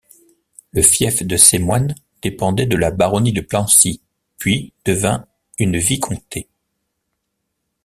Le 0.71 0.81
fief 0.81 1.21
de 1.21 1.37
Sémoine 1.37 1.93
dépendait 2.23 2.65
de 2.65 2.75
la 2.75 2.89
baronnie 2.89 3.33
de 3.33 3.41
Plancy 3.41 4.01
puis 4.39 4.73
devint 4.83 5.27
une 5.59 5.77
vicomté. 5.77 6.47